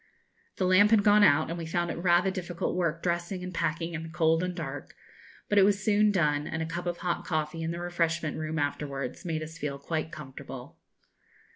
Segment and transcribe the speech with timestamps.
[0.55, 3.93] The lamp had gone out, and we found it rather difficult work dressing and packing
[3.93, 4.95] in the cold and dark;
[5.47, 8.57] but it was soon done, and a cup of hot coffee in the refreshment room
[8.57, 10.79] afterwards made us feel quite comfortable.